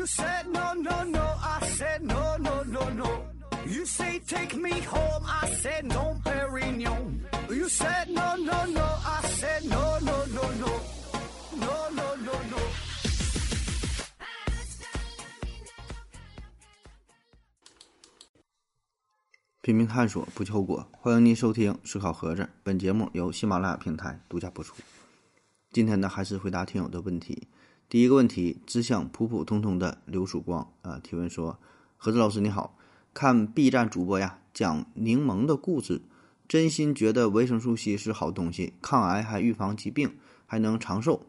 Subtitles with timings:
[0.00, 1.26] You said no, no, no.
[1.42, 3.22] I said no, no, no, no.
[3.66, 5.26] You say take me home.
[5.26, 7.20] I said no, Perignon.
[7.50, 8.80] You said no, no, no.
[9.04, 10.68] I said no, no, no, no.
[11.60, 12.58] No, no, no, no.
[19.60, 20.88] 拼命探索，不计后果。
[20.92, 24.74] 欢迎您收听《思考盒子》，本节目由喜马拉雅平台独家播出。
[25.70, 27.48] 今天呢，还是回答听友的问题。
[27.90, 31.58] 第一个问题，只想普普通通的刘曙光啊、提问说：
[31.96, 32.78] 盒子老师你好，
[33.12, 36.00] 看 B 站主播呀讲柠檬的故事，
[36.46, 40.14] 真心觉得维生素 C 是好东西，抗癌还预防疾病，
[40.46, 41.26] 还能长寿。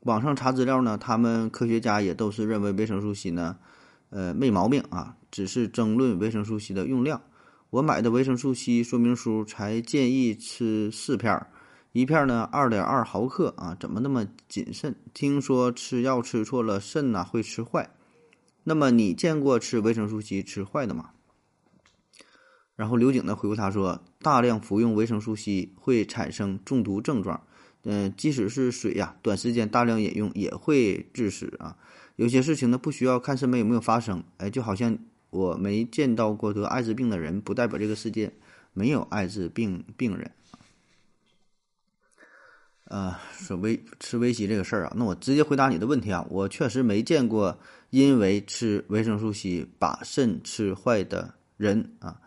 [0.00, 3.56] 网上查资料呢，他们科学家也都是认为维生素 C 呢，
[4.10, 7.22] 呃没毛病啊，只是争论维生素 C 的用量。
[7.70, 11.46] 我买的维生素 C 说明书才建议吃四片儿，
[11.92, 14.94] 一片呢二点二毫克啊，怎么那么谨慎？
[15.14, 17.90] 听说吃药吃错了肾呐、会吃坏。
[18.64, 21.10] 那么你见过吃维生素 C 吃坏的吗？
[22.76, 27.42] 然后刘景呢回复他说，大量服用维生素 C 会产生中毒症状，
[27.84, 31.76] 嗯、即使是水呀、短时间大量饮用也会致死啊。
[32.16, 34.96] 有些事情呢不需要看身边有没有发生，哎，就好像
[35.30, 38.32] 我没见到过得艾滋病的人，不代表这个世界
[38.74, 40.30] 没有艾滋病病人。
[42.88, 47.58] 呃，说维吃维 C 这个事儿啊，那我直接回答你的问题啊，我确实没见过
[47.90, 52.20] 因为吃维生素 C 把肾吃坏的人啊。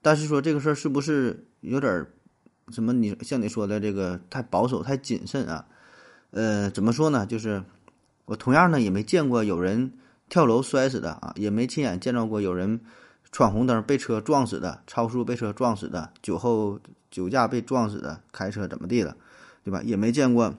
[0.00, 2.12] 但是说这个事儿是不是有点儿
[2.70, 5.66] 什么你像你说的这个太保守、太谨慎啊？
[6.30, 7.26] 呃，怎么说呢？
[7.26, 7.62] 就是
[8.24, 9.92] 我同样呢也没见过有人
[10.28, 12.80] 跳楼摔死的啊，也没亲眼见到过有人
[13.32, 16.78] 闯红灯被车撞死的，超速被车撞死的，酒后
[17.10, 19.16] 酒驾被撞死的，开车怎么地的，
[19.64, 19.82] 对吧？
[19.82, 20.54] 也没见过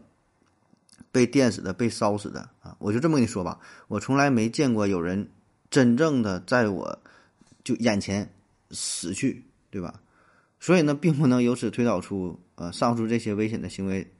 [1.11, 2.75] 被电死的、被烧死的啊。
[2.80, 5.30] 我就这么跟你说吧，我从来没见过有人
[5.70, 6.99] 真正的在我
[7.64, 8.30] 就眼前
[8.71, 10.02] 死去，对吧？
[10.60, 14.11] 所以呢，并不能由此推导出，呃，上述这些危险的行为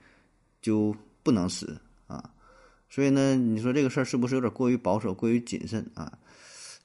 [0.62, 2.30] 就不能死啊。
[2.88, 6.14] 所以呢，你说这个事儿是不是有点过于保守、过于谨慎啊？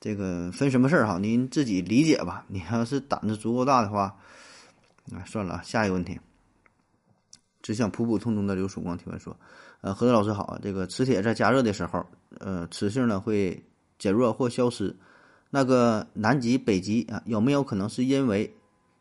[0.01, 2.47] 这个分什么事儿哈，您自己理解吧。
[2.49, 4.17] 你要是胆子足够大的话，
[5.13, 6.19] 啊，算了，下一个问题。
[7.63, 9.37] 只想普普通通的刘曙光提问说
[9.83, 12.05] ：“呃，何德老师好啊，这个磁铁在加热的时候，
[12.39, 13.63] 呃，磁性呢会
[13.99, 14.97] 减弱或消失。
[15.51, 18.55] 那个南极、北极啊，有没有可能是因为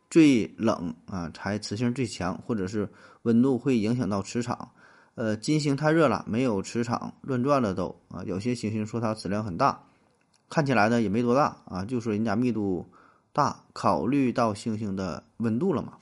[0.09, 2.89] 最冷啊才磁性最强，或者是
[3.21, 4.71] 温度会影响到磁场？
[5.15, 8.23] 呃，金星太热了，没有磁场，乱转了都啊。
[8.25, 9.83] 有些行星说它质量很大，
[10.49, 12.85] 看起来呢也没多大啊，就说人家密度
[13.31, 15.93] 大，考虑到星星的温度了嘛。”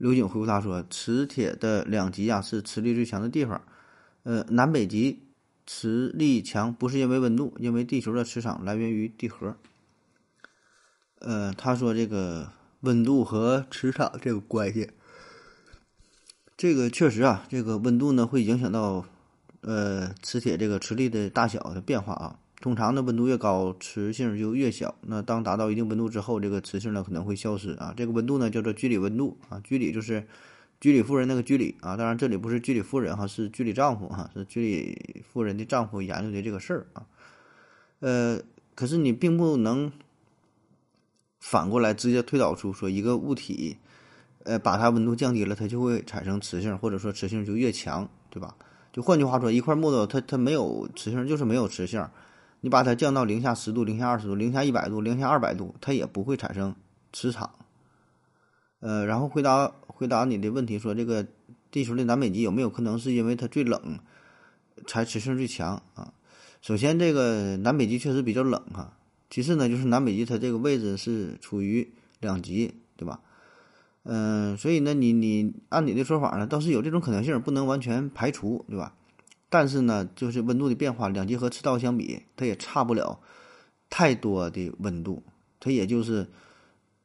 [0.00, 3.60] 刘景回复他说：“磁铁的两极啊是磁力最强的地方，
[4.22, 5.26] 呃，南北极
[5.66, 9.54] 磁力强不是因为温度，因为地球的磁场来源于地核。
[11.18, 12.50] 呃，他说这个
[12.80, 14.90] 温度和磁场这个关系，
[16.56, 19.04] 这个确实啊，这个温度呢会影响到
[19.60, 22.38] 呃磁铁这个磁力的大小的变化啊。
[22.60, 24.94] 通常呢温度越高，磁性就越小。
[25.00, 27.94] 那当达到一定温度之后，这个磁性呢可能会消失啊。
[27.96, 30.26] 这个温度呢叫做居里温度啊，居里就是
[30.78, 31.96] 居里夫人那个居里啊。
[31.96, 37.06] 当然这里不是居里夫人哈，是居里丈夫哈，是居里夫人的丈夫研究的这个事儿啊。
[38.00, 38.38] 呃，
[38.74, 39.90] 可是你并不能
[41.38, 43.78] 反过来直接推导出说一个物体，
[44.44, 48.54] 呃，把它温度降低了，它就会产生磁性，或者说磁性就越强，对吧？
[48.92, 52.06] 就换句话说，一块木头它它没有磁性，就是没有磁性。
[52.60, 56.74] 你把它降到零下十度、零下二十度、零下一百度、零下二百度，它也不会产生
[57.12, 57.50] 磁场。
[58.80, 61.26] 呃，然后回答回答你的问题说，这个
[61.70, 63.98] 地球的南北极有没有可能是因为它最冷，
[64.86, 66.12] 才磁性最强啊？
[66.60, 68.96] 首先，这个南北极确实比较冷哈。
[69.28, 73.20] 其次呢，就是南北极它这个位置是处于两极，对吧？
[74.02, 78.94] 嗯、所以呢，你你按你的说法呢，倒是有这种可能性，不能完全排除，对吧？
[79.50, 83.20] 但是呢，就是温度的变化，两极和赤道相比，它也差不了
[83.90, 85.22] 太多的温度，
[85.58, 86.26] 它也就是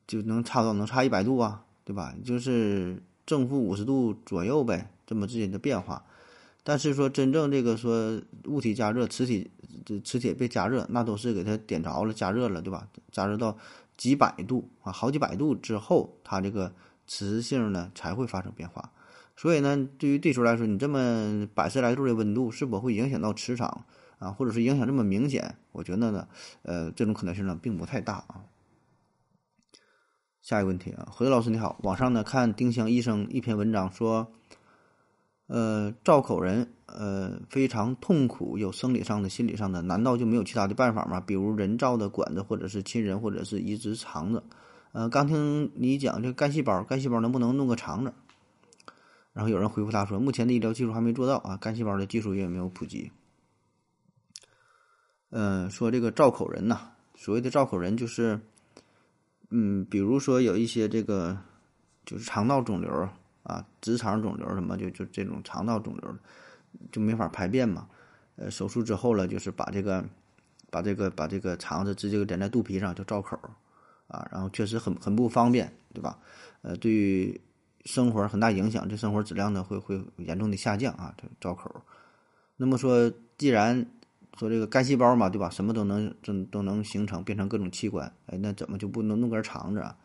[0.08, 2.14] 就能差到能差一百度啊，对吧？
[2.24, 6.06] 就是正负五十度左右呗，这么之间的变化。
[6.64, 9.50] 但是说真正这个说物体加热，磁体
[9.84, 12.88] 这磁铁被加热，那都是给它点着了，加热了，对吧？
[13.12, 13.58] 加热到
[13.98, 16.72] 几百度啊，好几百度之后，它这个
[17.08, 18.92] 磁性呢才会发生变化。
[19.36, 23.86] 所以呢，对于地球来说，你这么百十来度的温度，是否会影响到磁场
[24.18, 25.56] 啊，或者是影响这么明显？
[25.74, 26.28] 我觉得呢，
[26.62, 28.46] 呃，这种可能性呢并不太大啊。
[30.42, 34.32] 下一个问题啊，何子老师你好，网上呢看丁香医生一篇文章说，
[35.48, 41.20] 呃，造口人呃非常痛苦，有生理上的、心理上的，难道就没有其他的办法吗？
[41.20, 44.44] 比如人造的管子，或者是亲人，或者是移植肠子？
[44.94, 48.14] 呃，刚听你讲这干细胞，干细胞能不能弄个肠子？
[49.36, 53.12] 然后有人回复他说，目前的医疗技术还没做到啊，干细胞的技术也没有普及。
[55.32, 58.40] 嗯，说这个造口人呐，所谓的造口人就是，
[59.50, 61.38] 嗯，比如说有一些这个
[62.06, 63.10] 就是肠道肿瘤
[63.44, 66.16] 啊，直肠肿瘤什么，就就这种肠道肿瘤
[66.94, 67.90] 就没法排便嘛。
[68.38, 70.06] 呃，手术之后了，就是把这个
[70.70, 73.38] 把这个把这个肠子直接连在肚皮上，就造口
[74.08, 76.18] 啊，然后确实很很不方便，对吧？
[76.62, 77.42] 呃，对于
[77.86, 81.72] 生活很大影响，这生活质量呢会会严重的下降啊，这造口。
[82.58, 83.86] 那么说，既然
[84.38, 85.50] 说这个干细胞嘛，对吧？
[85.50, 88.12] 什么都能都都能形成，变成各种器官。
[88.26, 89.96] 哎，那怎么就不能弄根肠子啊？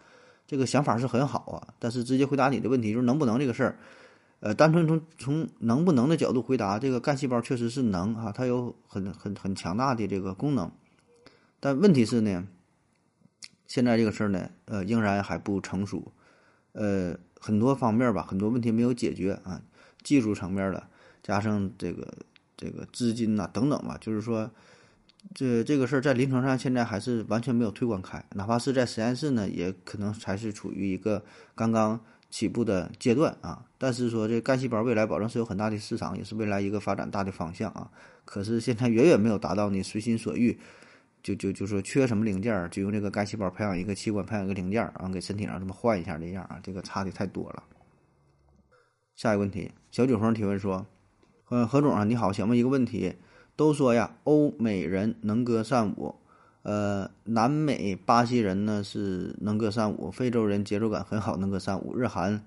[0.46, 3.78] 这个想法是很好啊，但是直接回答你的问题就是能不能这个事儿，
[4.40, 10.70] 呃，单纯从从能不能的角度回答，这个干细胞确实是能啊，它有很很很强大的这个功能。
[11.60, 12.46] 但问题是呢，
[13.68, 16.12] 现在这个事儿呢，呃，仍然还不成熟，
[16.72, 19.60] 呃，很多方面吧，很多问题没有解决啊，
[20.04, 20.86] 技术层面的，
[21.24, 22.06] 加上这个。
[22.62, 24.50] 这个资金呐，等等吧，就是说，
[25.34, 31.98] 这这个事儿在临床上现在还是完全没有推广开，哪怕是在实验室呢，也可能还是处于一个刚刚
[32.28, 33.64] 起步的阶段啊。
[33.78, 37.90] 但是说这干细胞未来保证是有很大的市场，也是未来一个发展大的方向啊。
[38.26, 40.60] 可是现在远远没有达到你随心所欲，
[41.22, 47.62] 就就就说缺什么零件儿就用这个干细胞培养一个器官，培养一个零件儿然后给身体上这么换一下这样啊，这个差的太多了。
[49.16, 50.86] 下一个问题，小九峰提问说。
[51.52, 53.12] 嗯，何总啊，你好，想问一个问题。
[53.56, 56.14] 都说呀，欧美人能歌善舞，
[56.62, 62.40] 呃，南美巴西人呢是能歌善舞，非洲人节奏感很好，能歌善舞，日韩，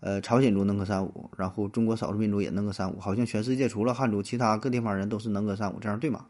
[0.00, 6.26] 呃，朝鲜族能歌善舞，然后中国少数民族也能歌善舞，好像全世界除了汉族，其他各地方人都是能歌善舞，这样对吗？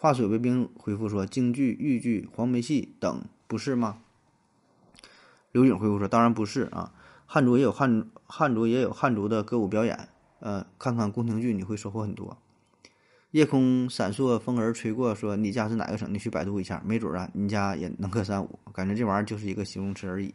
[0.00, 3.98] 化水为冰回复说，京剧、豫剧、黄梅戏等不是吗？
[5.52, 6.94] 刘颖回复说，当然不是啊，
[7.26, 10.08] 汉族也有汉汉族也有汉族的歌舞表演。
[10.38, 12.38] 呃，看看宫廷剧你会收获很多。
[13.32, 16.10] 夜空闪烁，风儿吹过，说你家是哪个省？
[16.10, 18.58] 你去百度一下，没准啊，你家也能歌善舞。
[18.72, 20.32] 感觉这玩意儿就是一个形容词而已。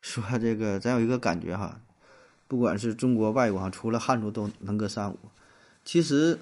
[0.00, 1.82] 说这个，咱有一个感觉哈，
[2.48, 5.18] 不管是中国、外国哈，除了汉族都能歌善舞。
[5.84, 6.38] 其实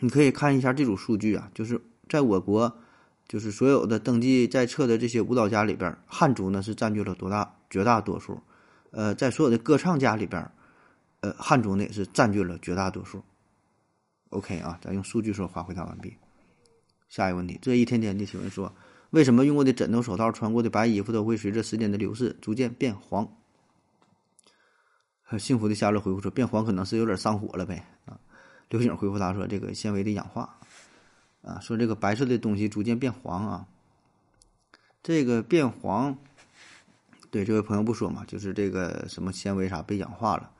[0.00, 2.78] 你可以看一下这组数据啊，就是在我国，
[3.28, 8.40] 就是所有的登记在册的这些舞蹈家里边，汉族呢是占据了多大绝大多数。
[8.90, 10.50] 呃，在所有的歌唱家里边。
[11.20, 13.22] 呃，汉族呢也是占据了绝大多数。
[14.28, 16.14] OK 啊，咱用数据说话回答完毕。
[17.08, 18.72] 下一个问题，这一天天的提问说，
[19.10, 23.26] 为什么用过的枕头、手套、穿过的白衣服都会随着时间的流逝逐渐变黄？
[25.38, 28.20] 幸福的夏乐回复说，变黄可能是有点上火了呗啊。
[28.68, 30.58] 刘景回复他说，这个纤维的氧化
[31.42, 33.66] 啊，说这个白色的东西逐渐变黄啊，
[35.02, 36.18] 这个变黄，
[37.30, 40.50] 对这位朋友不说嘛，就是这个什么纤维啥被氧化了。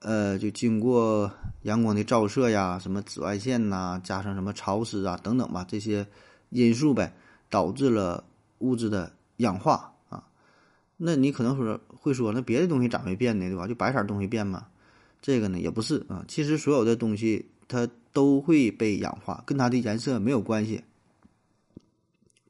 [0.00, 1.30] 呃，就经过
[1.62, 6.06] 阳光的照射呀，什么紫外线呐，加上什么潮湿啊等等吧，这些
[6.50, 7.12] 因素呗，
[7.50, 8.24] 导致了
[8.58, 10.24] 物质的氧化啊。
[10.96, 13.48] 那你可能说会说，那别的东西咋没变呢？
[13.48, 13.66] 对吧？
[13.66, 14.68] 就白色东西变吗？
[15.20, 16.24] 这个呢也不是啊。
[16.28, 20.84] 其实所有的东西它都会被氧化，跟它的颜色没有关系。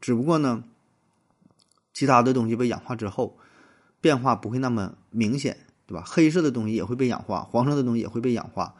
[0.01, 0.65] 只不过呢，
[1.93, 3.39] 其他的东西被氧化之后，
[4.01, 5.59] 变化不会那么明显。
[5.89, 6.03] 对吧？
[6.05, 8.75] 黑色的东西也会被氧化，黄色的东西也会被氧化，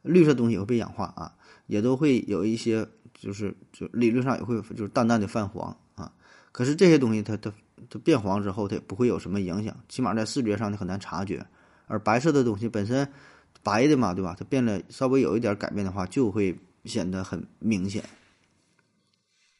[0.00, 1.34] 绿色东西也会被氧化啊，
[1.66, 6.10] 也都会有一些，就是就理论上也会就是淡淡的泛黄啊。
[6.52, 7.52] 可是这些东西它它
[7.90, 11.46] 它变黄之后，它也不会有什么影响，起码在视觉上你很难察觉。
[11.86, 13.08] 而白色的东西本身
[13.62, 14.36] 白的嘛，对吧？
[14.38, 18.04] 它变了稍微有一点改变的话，就会显得很明显。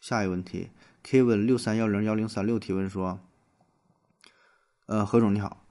[0.01, 0.69] 下一个问题
[1.05, 3.19] ，Kevin 六三幺零幺零三六提问说
[4.87, 5.63] ：“呃，何总你好。”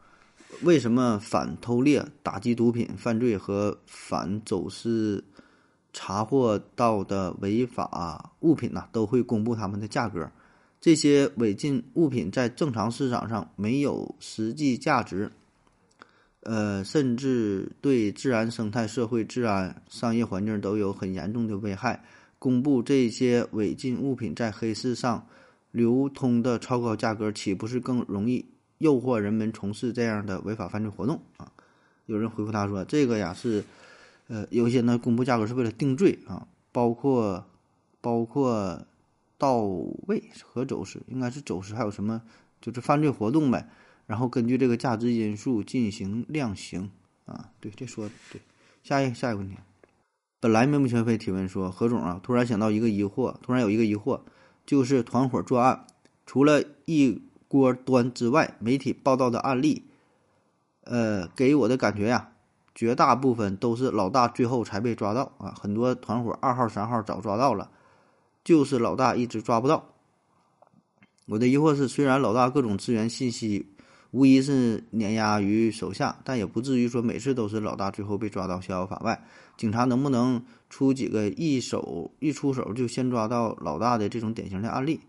[0.61, 5.25] 为什么反偷猎、打击毒品犯罪和反走私
[5.91, 10.31] 查获到的违法物品呢，都会公布他们的价格？
[10.79, 15.31] 这些违禁物品在正常市场上没有实际价值，
[16.45, 22.03] 呃，甚至对自然生态、社会治安、商业环境都有很严重的危害。
[22.39, 25.27] 公布这些违禁物品在黑市上
[25.71, 28.45] 流通的超高价格，岂不是更容易？
[28.77, 31.49] 诱惑人们从事这样的违法犯罪活动啊！
[32.07, 33.63] 有人回复他说：“这个呀是，
[34.27, 37.45] 呃，有些呢公布价格是为了定罪啊，包括
[38.01, 38.85] 包括
[39.37, 39.63] 到
[40.07, 42.21] 位和走私，应该是走私，还有什么
[42.59, 43.67] 就是犯罪活动呗。
[44.07, 46.91] 然后根据这个价值因素进行量刑
[47.25, 48.39] 啊，对，这说的对。
[48.83, 49.55] 下一下一个问题，
[50.39, 54.21] 本来面目全非提问说何总啊，突然想到一个疑惑，突然有一个疑惑，
[54.63, 55.87] 就是团伙作案，
[56.27, 59.85] 除了一锅端之外，媒体报道的案例，
[60.83, 62.29] 呃，给我的感觉呀，
[62.75, 67.71] 绝大部分都是老大最后才被抓到啊，很多团伙二号三号早抓到了，
[68.43, 69.89] 就是老大一直抓不到。
[71.25, 73.65] 我的疑惑是，虽然老大各种资源信息。
[74.15, 79.21] 无疑是碾压于手下，但也不至于说每次都是老大最后被抓到逍遥法外。
[79.57, 85.01] 警察能不能出几个一手一出手就先抓到老大的这种典型的案例？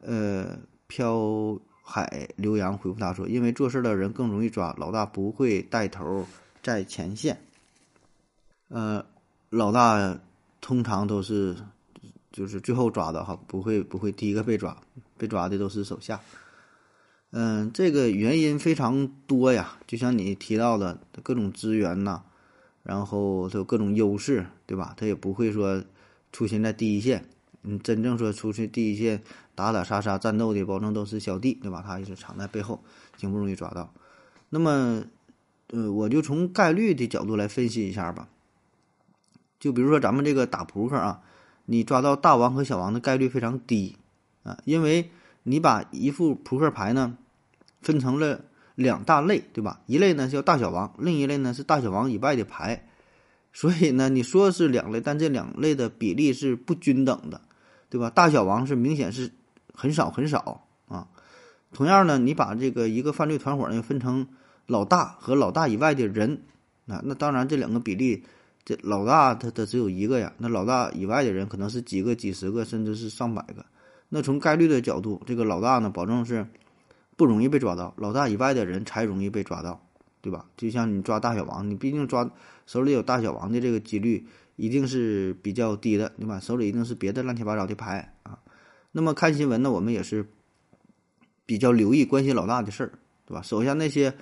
[0.00, 6.26] 呃，飘海刘洋回复他说：“因为做事的人更容易抓，老大不会带头
[6.60, 7.40] 在前线。
[8.66, 9.06] 呃，
[9.48, 10.18] 老大
[10.60, 11.54] 通常都是
[12.32, 14.76] 就是最后抓的哈，不会不会第一个被抓，
[15.16, 16.20] 被抓的都是手下。”
[17.32, 22.24] 嗯，这个原因非常多呀，就像你提到的各种资源呐，
[22.82, 24.94] 然后它有各种优势，对吧？
[24.96, 25.84] 它也不会说
[26.32, 27.24] 出现在第一线。
[27.62, 29.22] 嗯，真正说出去第一线
[29.54, 31.84] 打打杀杀战斗的，保证都是小弟，对吧？
[31.86, 32.82] 他也是藏在背后，
[33.16, 33.94] 挺不容易抓到。
[34.48, 35.04] 那么，
[35.68, 38.28] 呃，我就从概率的角度来分析一下吧。
[39.60, 41.22] 就比如说咱们这个打扑克啊，
[41.66, 43.94] 你抓到大王和小王的概率非常低
[44.42, 45.10] 啊，因为。
[45.42, 47.16] 你把一副扑克牌呢，
[47.80, 48.44] 分成了
[48.74, 49.80] 两大类，对吧？
[49.86, 52.86] 一类呢叫大小王，另一类呢是大小王以外的牌。
[53.52, 57.40] 所以呢，你说是两类，但这两类的比例是不均等的，
[57.88, 58.08] 对吧？
[58.08, 59.32] 大小王是明显是
[59.74, 61.08] 很少很少啊。
[61.72, 64.26] 同样呢，你把这个一个犯罪团伙呢分成
[64.66, 66.42] 老大和老大以外的人，
[66.84, 68.22] 那那当然这两个比例，
[68.64, 73.64] 这老大他他只有一个呀，那老大以外的人可能是几个、几十个，甚至是上百个。
[74.10, 76.46] 那从概率的角度，这个老大呢，保证是
[77.16, 79.80] 不容易被抓到，老大以外的人才容易被抓到，
[80.20, 80.44] 对吧？
[80.56, 82.28] 就像你抓大小王，你毕竟抓
[82.66, 84.26] 手里有大小王的这个几率
[84.56, 86.40] 一定是比较低的，对吧？
[86.40, 88.38] 手里一定是别的乱七八糟的牌啊。
[88.92, 90.26] 那么看新闻呢，我们也是
[91.46, 92.92] 比较留意关心老大的事儿，
[93.26, 93.42] 对吧？
[93.42, 94.12] 手下那些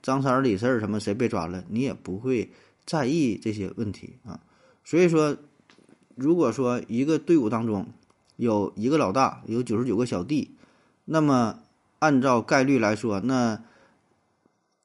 [0.00, 2.50] 张三李四什么谁被抓了，你也不会
[2.86, 4.40] 在意这些问题啊。
[4.84, 5.36] 所以说，
[6.14, 7.86] 如果说一个队伍当中，
[8.36, 10.56] 有一个老大，有九十九个小弟，
[11.04, 11.60] 那么
[12.00, 13.62] 按照概率来说，那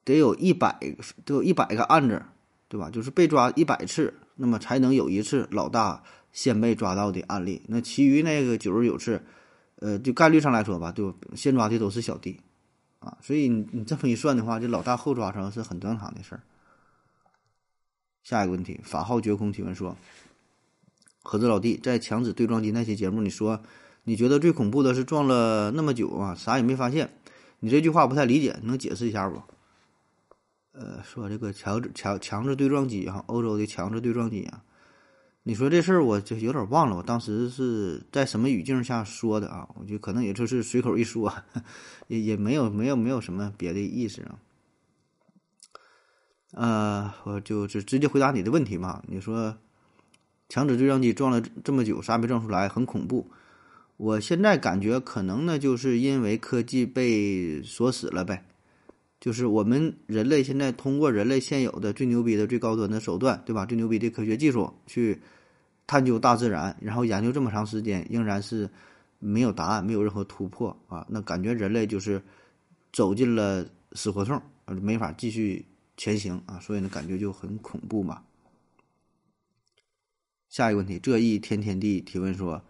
[0.04, 0.78] 得有一百，
[1.24, 2.22] 得有一百个案子，
[2.68, 2.88] 对吧？
[2.90, 6.02] 就是被抓一百次，那么才能有一次老大
[6.32, 7.62] 先被抓到的案例。
[7.66, 9.22] 那其余那个九十九次，
[9.76, 12.40] 呃，就概率上来说吧，就先抓的都是小弟，
[13.00, 16.42] 啊，所以你你这么一算的话，这老大后抓成是很正常的事儿。
[18.22, 19.96] 下一个问题，法号绝空提问说。
[21.22, 23.62] 盒子老弟在强子对撞机那期节目，你说
[24.04, 27.10] 你觉得最恐怖的是撞了那么久啊，啥也没发现。
[27.60, 29.42] 你这句话不太理解，能解释一下不？
[30.72, 34.62] 呃，说这个强制强强制对撞机哈，欧洲的强制对撞机啊，
[35.42, 39.68] 你说这事儿我就有点忘了，我当时是在什么语境下说的啊？
[39.74, 41.30] 我就可能也就是随口一说，
[42.08, 44.38] 也也没有没有没有什么别的意思啊。
[46.52, 49.54] 呃，我就直直接回答你的问题嘛，你说。
[50.50, 53.26] 强子对撞机撞了这么久，啥也没撞出来，很恐怖。
[53.96, 58.44] 我现在感觉可能呢，就是因为科技被锁死了呗。
[59.20, 63.64] 就是我们人类现在通过人类现有的最牛逼的、最高端的手段，对吧？
[63.64, 65.20] 最牛逼的科学技术去
[65.86, 68.68] 探究大自然，然后研究这么长时间，仍然是
[69.18, 71.06] 没有答案，没有任何突破啊。
[71.08, 72.20] 那感觉人类就是
[72.92, 75.64] 走进了死胡同，没法继续
[75.96, 76.58] 前行啊。
[76.58, 78.22] 所以呢，感觉就很恐怖嘛。
[80.50, 82.60] 下一个问题，这一天天地提问说，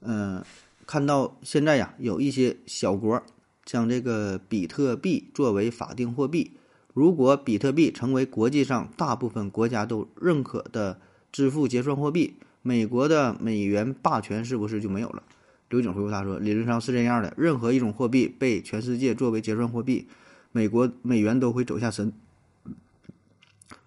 [0.00, 0.44] 嗯，
[0.84, 3.22] 看到现在呀，有一些小国
[3.64, 6.50] 将这个比特币作为法定货币，
[6.92, 11.00] 如果比特币成为国际上大部分国家都认可的
[11.30, 15.22] 支付结算货币，美国的美元霸权是不是就没有了？
[15.68, 20.08] 刘景回复他说，理论上是这样的，任何一种货币被全世界作为结算货币，
[20.50, 22.12] 美国美元都会走下神，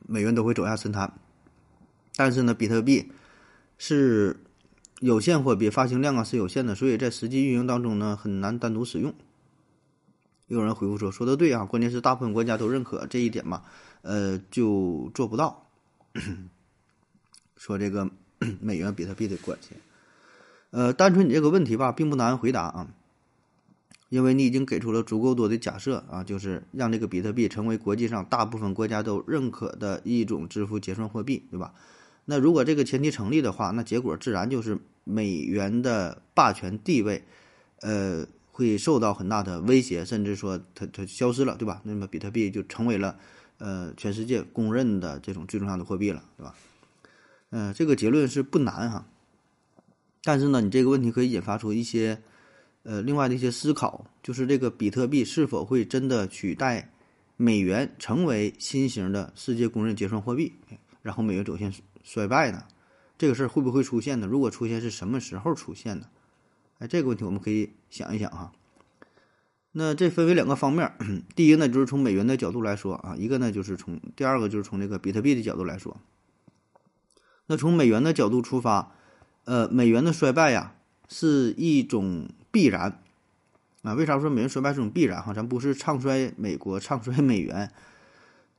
[0.07, 1.11] 美元都会走下神坛。
[2.15, 3.11] 但是呢，比特币
[3.77, 4.37] 是
[4.99, 9.13] 有限货币，发行量啊是有限的，所以在实际运营当中呢，很难单独使用。
[10.47, 13.63] 有人回复说：“说的对啊， 关键是大部分国家都认可这一点嘛，
[14.01, 15.65] 呃，就做不到。
[17.55, 18.09] ”说这个
[18.59, 19.69] 美元比特币的关系，
[20.71, 22.87] 呃，单纯你这个问题吧，并不难回答啊，
[24.09, 31.73] 因为你已经给出了足够多的假设啊，就是让这个比特币成为国际上大部分国家都认可的一种支付结算货币，对吧？
[32.25, 37.23] 那如果这个前提成立的话，那结果自然就是美元的霸权地位，
[37.81, 41.81] 呃，会受到很大的威胁，甚至说它它消失了，对吧？
[41.83, 43.17] 那么比特币就成为了
[43.57, 46.55] 呃全世界公认的这种最重要的货币了，对吧？
[47.49, 49.05] 嗯，这个结论是不难哈，
[50.23, 52.21] 但是呢，你这个问题可以引发出一些
[52.83, 56.89] 呃另外的一些思考，就是这个比特币是否会真的取代
[57.35, 60.53] 美元成为新型的世界公认结算货币，
[61.01, 61.69] 然后美元走向
[62.03, 62.63] 衰败呢？
[63.17, 64.27] 这个事儿会不会出现呢？
[64.27, 66.07] 如果出现，是什么时候出现呢？
[66.79, 68.51] 哎，这个问题我们可以想一想哈。
[69.73, 70.91] 那这分为两个方面，
[71.35, 75.97] 第一呢，就是从美元的角度来说啊，一个呢就是从第二个就是从这个比特币的角度来说。
[77.45, 78.91] 那从美元的角度出发，
[79.45, 80.75] 呃，美元的衰败呀
[81.07, 83.01] 是一种必然
[83.83, 83.93] 啊。
[83.93, 85.21] 为啥说美元衰败是种必然？
[85.21, 87.71] 哈，咱不是唱衰美国，唱衰美元。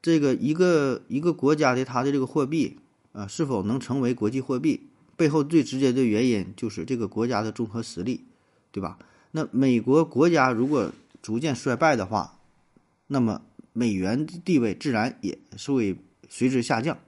[0.01, 2.79] 这个一个一个国家的它的这个货币
[3.13, 8.25] 啊，是否能成为国际货币，背后最直接的原因就是这个国家的综合实力，
[8.71, 8.99] 对吧？
[9.33, 10.93] 那美国国家如果
[11.23, 12.39] 逐渐衰败的话，
[13.07, 13.43] 那么
[13.73, 15.97] 美元地位自然也是会
[16.29, 16.99] 随之下降。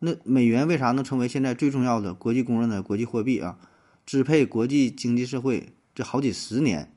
[0.00, 3.58] 那美元为啥能成为现在最重要的国际公认的国际货币啊？
[4.04, 6.92] 支配国际经济社会这好几十年，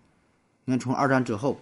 [0.66, 1.60] 你看从二战之后，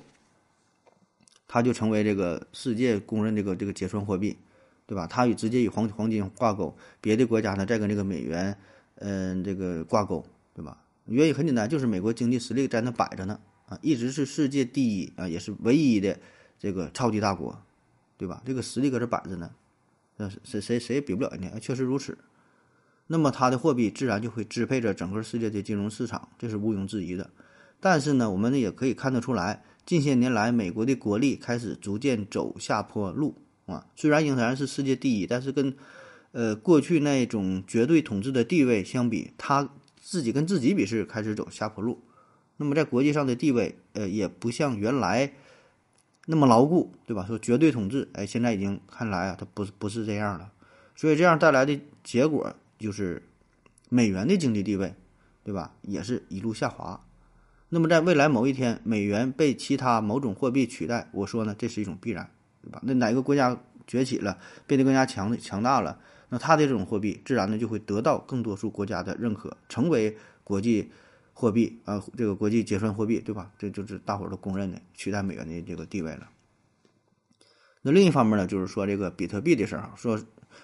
[1.47, 4.37] 它就成为这个世界公认这个这个结算货币，
[4.87, 5.07] 对吧？
[5.07, 8.57] 它与直接与黄黄金挂钩，别的国家呢再跟这个美元，
[8.95, 10.77] 嗯，这个挂钩，对吧？
[11.05, 16.17] 原因很简单，就是美国经济实力在那摆着呢，啊，一直是世界第一啊，也是唯一的
[16.57, 17.59] 这个超级大国，
[18.17, 18.41] 对吧？
[18.45, 19.49] 这个实力搁这摆着呢。
[20.17, 22.17] 那谁谁谁也比不了人家，确实如此。
[23.07, 27.29] 那么它的货币自然就会支配着整个世界的金融市场，这是毋庸置疑的。
[27.79, 33.35] 但是呢，我们呢也可以看得出来，近些年来美国的国力开始逐渐走下坡路
[33.65, 33.85] 啊。
[33.95, 35.75] 虽然仍然是世界第一，但是跟
[36.31, 39.69] 呃过去那种绝对统治的地位相比，他
[39.99, 42.03] 自己跟自己比是开始走下坡路。
[42.57, 45.33] 那么在国际上的地位，呃，也不像原来。
[46.27, 47.23] 那么牢固，对吧？
[47.27, 50.51] 说绝对统治，哎，现在已经看来啊，它不是不是这样了。
[50.95, 53.21] 所以这样带来的结果就是，
[53.89, 54.95] 美元的经济地位，
[55.43, 57.05] 对吧，也是一路下滑。
[57.69, 62.31] 那么在未来某一天，美元被其他某种货币取代，我说呢，这是一种必然，
[62.65, 62.81] 对吧？
[62.83, 65.99] 那哪个国家崛起了，变得更加强强大了，
[66.29, 70.91] 那它的这种货币自然呢就会得到更多数国家的认可，成为国际。
[71.37, 73.51] 货币啊，这个国际结算货币，对吧？
[73.59, 76.29] 这就是大伙儿都公认的取代美元的这个地位了。
[77.81, 80.17] 那另一方面呢，就是说这个比特币的事儿啊，说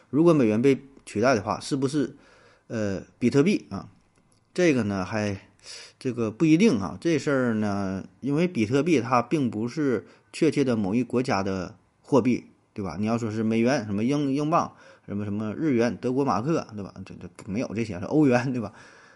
[0.10, 2.16] 如果美元被取代的话，是不是
[2.68, 3.90] 呃比特币啊？
[4.54, 5.42] 这个呢还
[6.00, 6.98] 这个不一定啊。
[7.02, 11.76] 这事儿呢，因为比特币它并不是确切的某一国家的
[12.12, 12.44] 货币，
[12.74, 12.98] 对吧？
[13.00, 14.74] 你要说是美元、什么英英镑、
[15.06, 16.94] 什么什么日元、德国马克，对吧？
[17.06, 18.74] 这这没有这些，是欧元，对吧？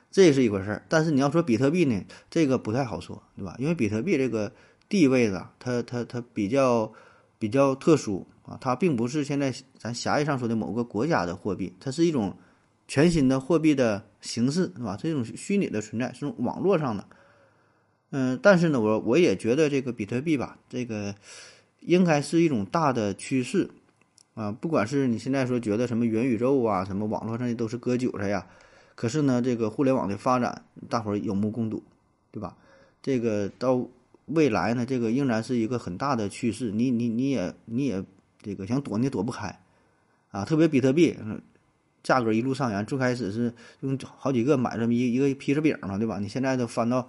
[0.09, 3.53] 这是一回事儿，但是你要说比特币呢，这个不太好说，对吧？
[3.59, 4.49] 因为比特币这个
[4.87, 6.93] 地位呢，它它它比较
[7.37, 12.37] 比较特殊啊，它并不是现在咱狭义上说的某个国家的货币，它是一种
[12.87, 14.95] 全新的货币的形式，是吧？
[14.97, 17.05] 这种虚拟的存在，是网络上的。
[18.11, 21.13] 嗯，但是呢，我我也觉得这个比特币吧，这个
[21.85, 23.69] 应该是一种大的趋势
[24.33, 28.45] 啊，不管是你现在说觉得什么元宇宙啊，什么网络上的都是割韭菜呀。
[28.95, 31.83] 可是呢，这个互联网的发展，大伙儿有目共睹，
[32.31, 32.55] 对吧？
[33.01, 33.85] 这个到
[34.25, 36.71] 未来呢，这个仍然是一个很大的趋势。
[36.71, 38.03] 你你你也你也
[38.41, 39.59] 这个想躲你也躲不开，
[40.31, 41.15] 啊，特别比特币，
[42.03, 46.19] 价格一路上扬，最开始是用好几个买这么一一个披萨饼嘛，对吧？
[46.19, 47.07] 你现在都翻到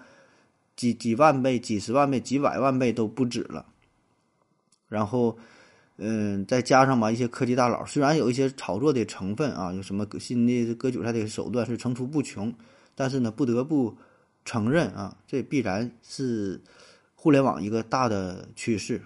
[0.74, 3.64] 几几万倍、几十万倍、几百万倍都不止了，
[4.88, 5.38] 然后。
[5.98, 12.52] 嗯，再加上吧，一些科技大佬虽然有一些炒作的成分啊，有什么新的割韭菜的手段是层出不穷，
[12.94, 13.96] 但是呢，不得不
[14.44, 16.60] 承认啊，这必然是
[17.14, 19.00] 互联网一个大的趋势，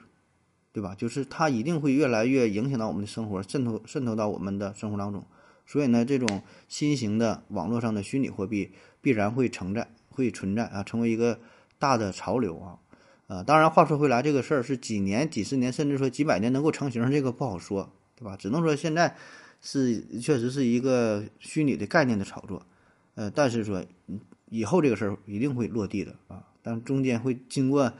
[0.73, 0.97] 对吧？
[0.97, 5.25] 就是它一定会越来越影响到我们的生活，渗透渗透到我们的生活当中。
[5.65, 11.39] 所以呢，这种新型的网络上的虚拟货币必然会存在，会存在啊，成为一个
[11.79, 12.79] 大的潮流啊。
[13.31, 18.37] 啊，当然，话说回来，这个事儿是几年、几十年，甚至说几百年能够成型，这个不好说，对吧？
[18.37, 19.15] 只能说现在
[19.61, 22.67] 是确实是一个虚拟的概念的炒作，
[23.15, 23.85] 呃，但是说
[24.47, 27.93] 以后这个事儿一定会落地的啊，但中间会经过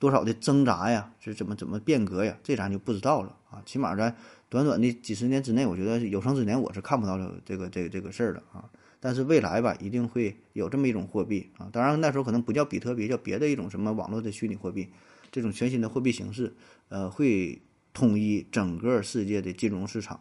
[0.00, 3.62] 多少的挣扎呀，是怎么怎么变革呀，这咱就不知道了啊。
[3.64, 4.12] 起码在
[4.48, 8.68] 短短的几十年之内，我觉得有生之年我是看不到这个这个这个事儿的啊。
[9.04, 11.68] 但是未来吧，一定会有这么一种货币啊！
[11.70, 14.88] 当然那时候可能不叫比特币，叫别的一种什么网络的虚拟货币，
[15.30, 16.54] 这种全新的货币形式，
[16.88, 17.60] 呃，会
[17.92, 20.18] 统一整个世界的金融市场，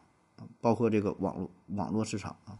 [0.59, 2.59] 包括这个网络网络市场啊。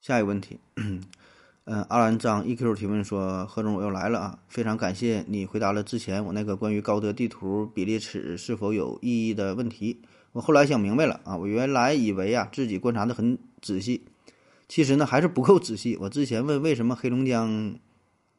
[0.00, 1.02] 下一个问题，嗯，
[1.90, 4.38] 阿兰张 EQ 提问说：“何总，我又来了啊！
[4.46, 10.00] 非常感谢你回答了之前我那个关于高德地图比例尺是否有意义的问题。
[10.30, 14.04] 我后来想明白了啊，我原来以为啊自己观察的很仔细，
[14.74, 15.96] 其实呢还是不够仔细。
[16.00, 17.76] 我之前问为什么黑龙江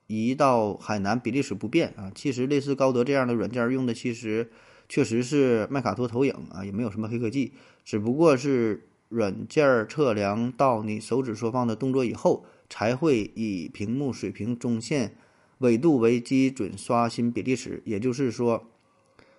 [0.07, 4.51] 移到海南比例尺不变啊，其实类似高德这样的软件用的其实
[4.89, 7.53] 确实是麦卡托投影啊，也没有什么黑科技，
[7.85, 15.15] 只不过是软件测量到你手指缩放的动作以后。”才会以屏幕水平中线
[15.59, 18.65] 纬度为基准刷新比例尺，也就是说，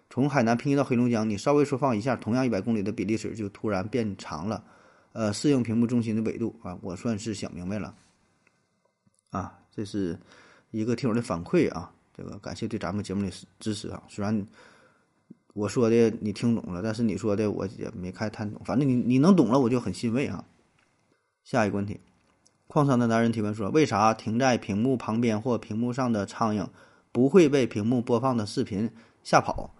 [0.08, 4.62] 从海南平移到黑龙江，你稍微缩放一下，同样一百公里的比例尺就突然变长了，
[5.16, 7.94] 呃，适应屏幕中心的纬度啊，我算是想明白了。
[9.30, 10.18] 啊，这是
[10.72, 14.02] 一个听友的反馈啊，这个感谢对咱们节目的支持啊。
[14.08, 14.46] 虽然
[15.54, 20.44] 我说的你听懂了，但是你说的我也没太看懂，反正你你能懂了，我就很欣慰啊。
[21.44, 21.98] 下一个问题。
[22.66, 26.68] 矿山的男人提问说：“为啥停在屏幕旁边或屏幕上的苍蝇
[27.10, 28.90] 不会被屏幕播放的视频
[29.24, 29.74] 吓跑？”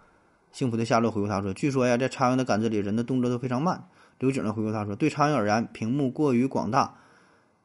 [0.51, 3.87] 幸福的夏洛回复他说：“据说呀，在苍蝇的感知里，人的动作都非常慢。”
[4.19, 6.97] 刘景呢回复他说：“对苍蝇而言，屏幕过于广大，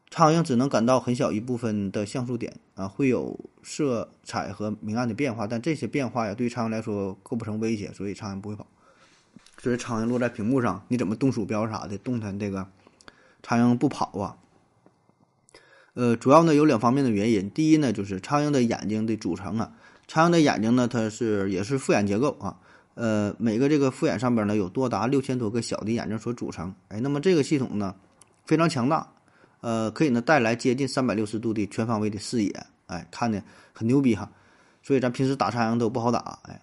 [0.09, 8.67] 苍蝇只能感到很小一部分的像素点啊，会有色彩和明暗的变化，但这些变化呀，对苍蝇来说构不成威胁，所以苍蝇不会跑。
[9.57, 12.67] 所以苍蝇落在屏幕上，你怎么动鼠标啥的动它，这个
[13.41, 14.37] 苍蝇不跑啊？”
[15.93, 17.49] 呃，主要呢有两方面的原因。
[17.49, 19.73] 第一呢，就是苍蝇的眼睛的组成啊，
[20.07, 22.59] 苍蝇的眼睛呢，它是也是复眼结构啊。
[22.93, 26.73] 呃，每个这个复眼上边呢，有多达六千多个小的眼睛所组成。
[26.89, 27.95] 哎，那么这个系统呢，
[28.45, 29.07] 非常强大，
[29.61, 33.41] 呃，可以呢带来接近三百六十度的全方位的视野，哎，看的
[33.73, 34.31] 很牛逼哈。
[34.83, 36.61] 所以咱平时打苍蝇都不好打，哎，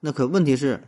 [0.00, 0.82] 那可问题是，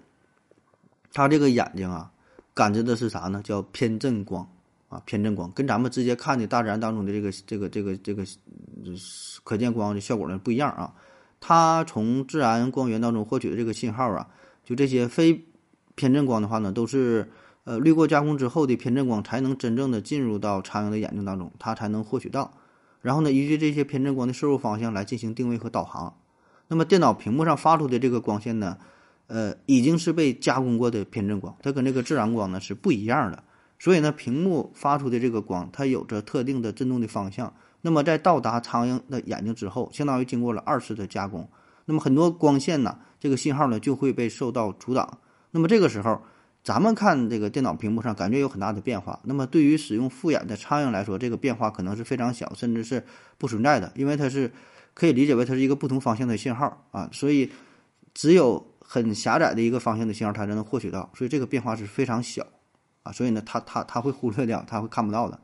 [1.12, 2.10] 它这个眼睛啊，
[2.54, 3.40] 感知的是啥呢？
[3.42, 4.48] 叫偏振光。
[4.88, 8.24] 啊，偏振光跟咱们直接看的大自然当中的这个这个这个这个
[9.44, 10.90] 可见光的效果呢不一样啊。
[11.40, 14.26] 它从自然光源当中获取的这个信号啊，
[14.68, 15.46] 就这些非
[15.94, 17.30] 偏振光的话呢，都是
[17.64, 22.52] 呃滤过加工之后的偏振光才能真正的进入到苍蝇的眼睛当中，它才能获取到。
[23.00, 26.14] 然后呢，依据这些偏振光的摄入方向来进行定位和导航。
[26.66, 28.76] 那么电脑屏幕上发出的这个光线呢，
[29.28, 33.42] 呃，已经是被加工过的偏振光，它跟这个自然光呢是不一样的。
[33.78, 37.54] 所以呢，屏幕发出的这个光，它有着特定的振动的方向。
[37.80, 41.48] 那么在到达苍蝇的眼睛之后，相当于经过了二次的加工。
[41.88, 45.18] 那么很多光线呢，这个信号呢就会被受到阻挡。
[45.52, 46.20] 那么这个时候，
[46.62, 49.18] 咱们看这个电脑屏幕上感觉有很大的变化。
[49.24, 53.02] 那么对于使用复眼的苍蝇来说，这个变化可能是非常小，甚至是
[53.38, 54.52] 不存在的，因为它是
[54.92, 57.08] 可以理解为它是一个不同方向的信号啊。
[57.10, 57.50] 所以
[58.12, 61.10] 只有很狭窄的一个方向的信号，它才能获取到。
[61.14, 62.46] 所以这个变化是非常小
[63.02, 63.10] 啊。
[63.10, 65.40] 所以呢，它它它会忽略掉，它会看不到的。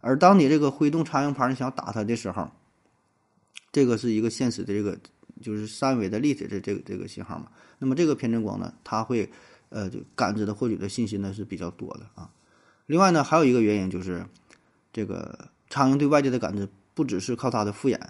[0.00, 2.48] 而当你这个挥动苍蝇拍，你想打它的时候，
[3.72, 4.98] 这个是一个现实的这个
[5.40, 7.48] 就是三维的立体的这个这个信号嘛。
[7.78, 9.30] 那么这个偏振光呢，它会
[9.68, 12.30] 呃就感知的获取的信息呢是比较多的啊。
[12.86, 14.24] 另外呢，还有一个原因就是
[14.92, 18.00] 这个苍蝇对外界的感知不只是靠它的复眼，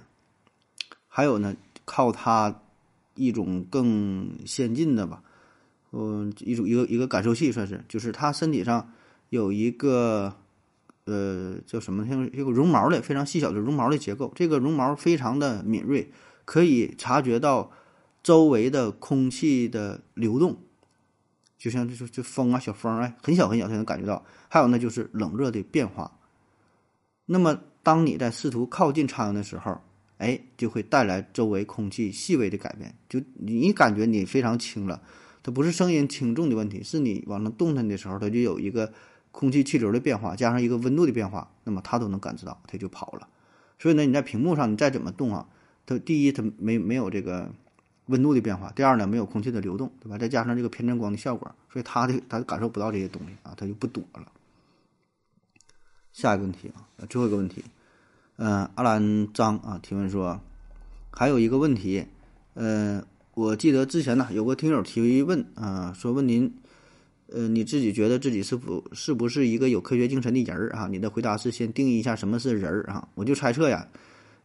[1.09, 2.63] 还有呢靠它
[3.15, 5.23] 一种更先进的吧。
[5.93, 8.93] 嗯，一种一个一个感受器算是，就是它身体上
[9.31, 10.35] 有一个
[11.07, 14.31] 呃叫什么，像一个绒毛的非常细小的绒毛的结构。
[14.35, 16.13] 这个绒毛非常的敏锐，
[16.47, 17.71] 可以察觉到
[18.23, 20.57] 周围的空气的流动，
[21.59, 24.25] 就像就就风啊，小风哎，很小很小才能感觉到。
[24.49, 26.19] 还有呢，就是冷热的变化。
[27.27, 29.81] 那么，当你在试图靠近苍蝇的时候，
[30.19, 35.03] 哎，就会带来周围空气细微的改变，就你感觉你非常轻了。
[35.43, 38.93] 它不是声音轻重的问题，是你往上动它的时候，它就有一个
[39.31, 43.29] 空气气流的变化，加上一个温度的变化，那么它都能感知到，它就跑了。
[43.79, 45.49] 所以呢，你在屏幕上你再怎么动啊，
[45.87, 47.51] 它第一它没没有这个
[48.07, 50.19] 温度的变化，第二呢没有空气的流动，对吧？
[50.19, 54.31] 再加上这个偏振光的效果，所以它的它感受不到这些东西啊，它就不躲了。
[56.13, 57.65] 下一个问题啊，最后一个问题，
[58.37, 60.41] 嗯，阿兰张啊提问说，
[61.11, 62.07] 还有一个问题，
[62.55, 63.05] 嗯。
[63.37, 66.55] 我记得之前呢，有个听友提问啊，说问您，
[67.27, 70.89] 呃，你自己觉得自己是否是不是一个有科学精神的人儿啊？
[70.89, 73.07] 你的回答是先定义一下什么是人儿啊？
[73.15, 73.87] 我就猜测呀，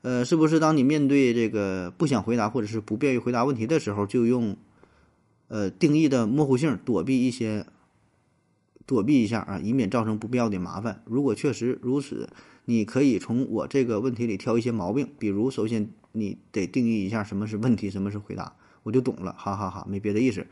[0.01, 4.57] 呃，是不是当你面对这个不想回答或者是不便于回答问题的时候，就用
[5.47, 7.65] 呃定义的模糊性躲避一些，
[8.85, 11.03] 躲避一下啊，以免造成不必要的麻烦。
[11.05, 12.29] 如果确实如此，
[12.65, 18.55] 你可以从我这个问题里挑一些毛病，比如首先你得定义一下什么是问题，什么是回答。
[18.83, 20.47] 我就懂了，哈哈哈，没别的意思，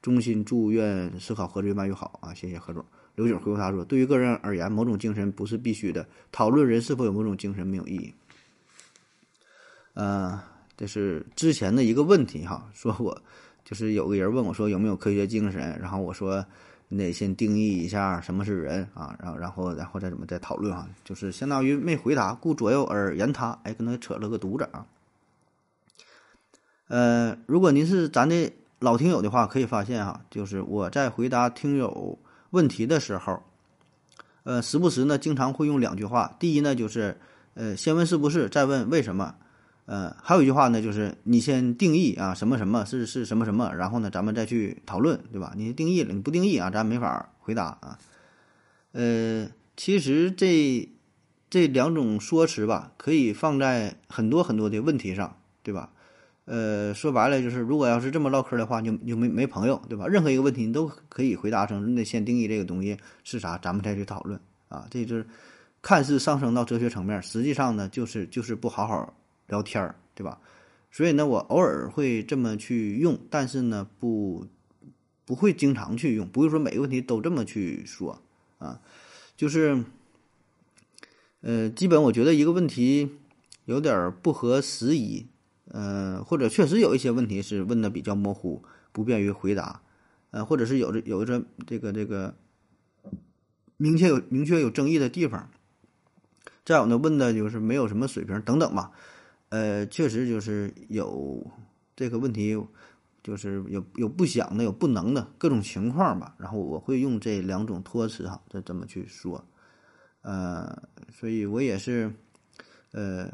[0.00, 2.32] 衷心祝愿思考合作越办越好啊！
[2.32, 2.84] 谢谢何总。
[3.16, 8.14] 刘景回复他说：“对于个人而言，某种精神不是必须的，讨论人是否有某种精神没有意义。”
[9.94, 10.40] 呃，
[10.76, 13.20] 这是之前的一个问题哈， 说我
[13.64, 16.44] 就是有个人问我说有没有科学精神，然后我说
[16.88, 24.86] 你得先定义一下什么是人啊，然后然后然后再怎么再讨论啊，就是相当于没回答，顾左右而言他，哎，跟他扯了个犊子啊。
[26.88, 32.18] 呃，如果您是咱的老听友的话，可以发现哈，就是我在回答听友
[32.50, 33.42] 问题的时候，
[34.44, 36.34] 呃，时不时呢，经常会用两句话。
[36.38, 37.16] 第一呢，就是
[37.54, 39.34] 呃，先问是不是，再问为什么。
[39.84, 45.52] 呃，还有一句话呢，就是你先定义啊，什么什么是是什么什么，然后呢，咱们再去讨论，对吧？
[45.56, 47.98] 你定义了，你不定义啊，咱没法回答啊。
[48.92, 50.88] 呃，其实这
[51.50, 55.90] 这两种说辞吧，可以放在很多很多的问题上，对吧？
[56.44, 60.06] 呃，说白了就是，如果要是这么唠嗑的话，就就没没朋友，对吧？
[60.06, 64.86] 任何一个问题你都可以回答成，你得先定义这个东西是啥，咱们再去讨论啊。
[64.90, 65.26] 这就是
[65.80, 69.14] 看似上升到哲学层面，实际上呢，就是就是不好好
[69.52, 70.40] 聊天儿，对吧？
[70.90, 74.46] 所以呢，我偶尔会这么去用，但是呢，不
[75.26, 78.22] 不会经常去用，不会说每个问题都这么去说
[78.58, 78.80] 啊。
[79.36, 79.84] 就是
[81.42, 83.10] 呃，基本我觉得一个问题
[83.66, 85.26] 有点不合时宜。
[85.74, 88.62] 呃，或者确实有一些问题是问的比较模糊，
[88.92, 89.80] 不便于回答，
[90.30, 92.34] 呃，或者是有着有着这个这个
[93.78, 95.48] 明确有明确有争议的地方，
[96.62, 98.92] 再有呢问的就是没有什么水平等等吧，
[99.52, 101.46] 呃，确实就是有
[101.94, 102.56] 这个问题，
[103.22, 109.44] 就是有有不想的，有不能的各种情况吧，然后我会用这两种托词哈，再这么去说，
[110.22, 112.14] 呃，所以我也是，
[112.92, 113.30] 呃。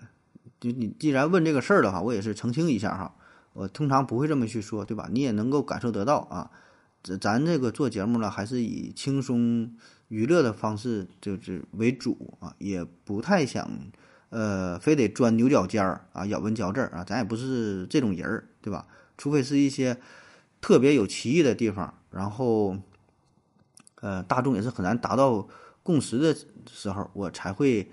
[0.61, 3.15] 就你既然问这个事儿的话，我也是澄清一下哈。
[3.53, 5.09] 我通常不会这么去说，对吧？
[5.13, 6.51] 你也能够感受得到啊。
[7.01, 9.73] 咱咱这个做节目呢，还是以轻松
[10.09, 13.71] 娱乐的方式就是为主啊，也不太想
[14.31, 17.05] 呃非得钻牛角尖儿啊，咬文嚼字儿啊。
[17.05, 18.87] 咱也不是这种人儿，对吧？
[19.17, 19.97] 除非是一些
[20.61, 22.77] 特别有歧义的地方，然后
[24.01, 25.49] 呃大众也是很难达到
[25.83, 26.35] 共识的
[26.71, 27.91] 时候，我才会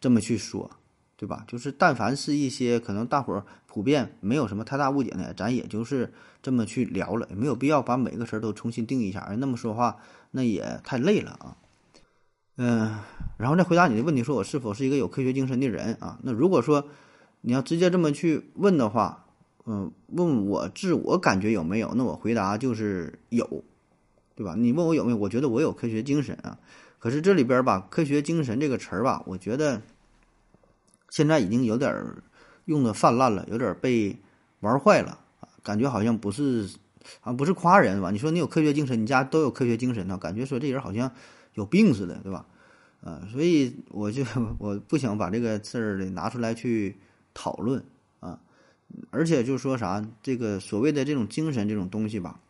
[0.00, 0.70] 这么去说。
[1.16, 1.44] 对吧？
[1.46, 9.20] 就是但凡是一些可能大伙儿普遍没有什么太大误解的，咱也就是这么去聊了，也没有必要把每个词儿都重新定义一下。
[9.38, 9.96] 那么说话
[10.32, 11.56] 那也太累了啊。
[12.56, 12.98] 嗯，
[13.36, 16.18] 然后再回答你的问题，说我是否是一个有科学精神的人啊？
[16.22, 16.86] 那如果说
[17.40, 19.26] 你要直接这么去问的话，
[19.66, 21.92] 嗯，问我自我感觉有没有？
[21.94, 23.64] 那我回答就是有，
[24.34, 24.54] 对吧？
[24.56, 25.16] 你问我有没有？
[25.16, 26.58] 我觉得我有科学精神啊。
[26.98, 29.82] 可是这里边吧，科学精神这个词儿吧，我觉得。
[31.10, 32.24] 现在已经有点儿
[32.64, 34.18] 用的泛滥了，有点儿被
[34.58, 35.20] 玩坏了！
[35.62, 36.68] 感觉好像不是，
[37.20, 38.10] 啊不是夸人吧？
[38.10, 41.12] 你说你有科学精神，你家都有科学精神呢，感觉说这人好像
[41.54, 42.46] 有病似的，对吧？
[43.02, 44.24] 啊，所以我就
[44.58, 46.96] 我不想把这个事儿拿出来去
[47.34, 47.84] 讨论
[48.20, 48.40] 啊！
[49.10, 52.40] 而且就说啥，这个所谓的这种精神这种东西吧，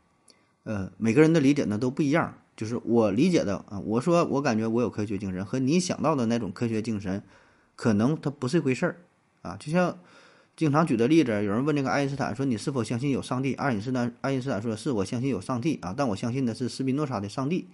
[0.63, 2.35] 呃，每个人的理解呢都不一样。
[2.57, 7.23] 就是我理解的啊，我说我感觉我有科学精神，和你想到的那种科学精神。
[7.77, 8.97] 可能它不是一回事儿，
[9.43, 9.99] 啊，就像
[10.55, 17.67] 经常举的例子，有人问那个爱因斯坦说：“你是否相信有上帝？”爱因斯坦爱因斯坦说：“是我相信有上帝啊，但我相信的是斯宾诺莎的上帝，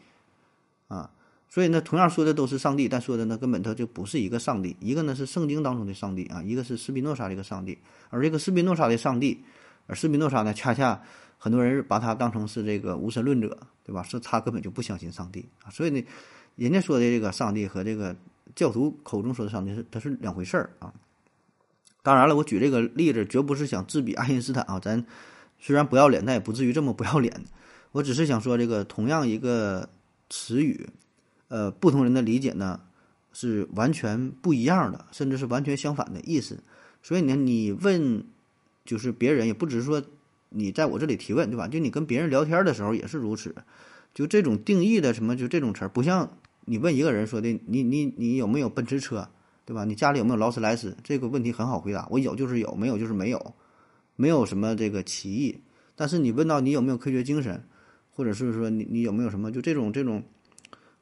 [0.89, 1.11] 啊，
[1.51, 7.77] 所以呢，同样说的都是上帝，但说的呢根本它就不是一个上帝，一个呢是圣经当中的上帝啊，一个是斯宾诺莎这个上帝，
[8.09, 9.43] 而这个斯宾诺莎的上帝，
[9.87, 11.03] 而斯宾诺莎呢，恰恰
[11.37, 14.03] 很多人把他当成是这个无神论者，对吧？
[14.03, 16.03] 是他根本就不相信上帝啊，所以呢，
[16.57, 18.17] 人家说的这个上帝和这个。
[18.53, 20.93] 教徒口中说的上帝是，它是两回事儿啊。
[22.03, 24.81] 当然了，我举这个例子绝不是想自比爱因斯坦啊。
[24.81, 25.07] 咱
[25.61, 27.45] 虽然不要脸，但也不至于这么不要脸。
[27.93, 29.89] 我只是想说，这个同样一个
[30.29, 30.89] 词语，
[31.51, 32.81] 呃，不同人的理解呢
[33.33, 36.59] 是完全不一样的，甚至是完全相反的意思。
[37.03, 38.25] 所以呢，你问
[38.85, 40.03] 就是别人，也不只是说
[40.49, 41.69] 你在我这里提问，对吧？
[41.69, 43.55] 就你跟别人聊天的时候也是如此。
[44.15, 46.31] 就这种定义的什么，就这种词儿，不像。
[46.67, 49.27] 你问一个人说的，你你你有没有奔驰车，
[49.65, 49.85] 对吧？
[49.85, 50.97] 你家里有没有劳斯莱斯？
[51.03, 53.55] 这个问题很好回答，我有就是有，没有就是没有，
[54.15, 55.59] 没有什么这个歧义。
[55.97, 57.65] 但是你问到你有没有科学精神，
[58.11, 60.23] 或者是说你你有没有什么就这种这种，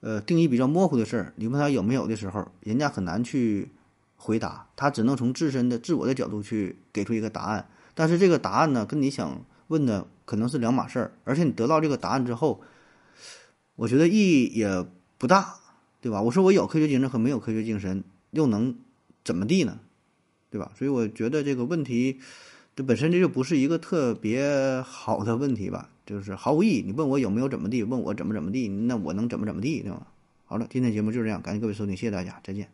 [0.01, 3.71] 呃，定义比较模糊的事儿，你问他有没有的时候，人家很难去
[4.17, 7.69] 回答，他只能从自身的自我的角度去给出一个答案。
[7.95, 12.61] 但是这个答案呢，跟你想问的可能是两码事儿，而且你得到这个答案之后，
[13.77, 14.87] 我觉得意义也。
[15.21, 15.57] 不大，
[16.01, 16.23] 对吧？
[16.23, 18.73] 我说我有科学精神和没有科学精神又能
[19.25, 19.81] 怎么地呢？
[20.49, 20.71] 对吧？
[20.79, 22.21] 所以我觉得这个问题，
[22.79, 26.81] 这本身这就不是一个特别好的问题吧，就是毫无意义。
[26.81, 30.07] 你问我有没有怎么地，问我怎么怎么地，那我能怎么怎么地，对吧？
[30.45, 32.71] 好了，今天节目就这样，感谢各位收听，谢谢大家，再见。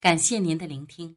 [0.00, 1.16] 感谢您的聆听。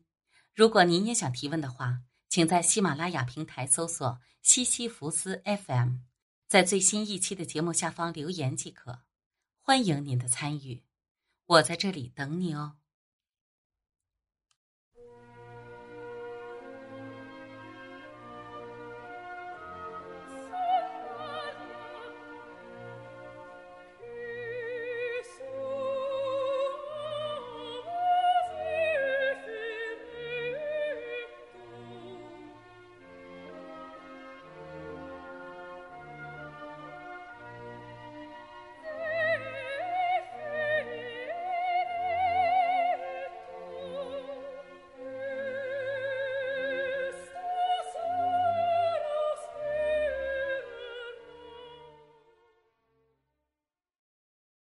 [0.54, 6.00] 如果您也想提问的话，请在喜马拉雅平台搜索“西西弗斯 FM”，
[6.50, 9.00] 在最新一期的节目下方留言即可。
[9.62, 10.84] 欢迎您的参与，
[11.46, 12.74] 我在这里等你哦。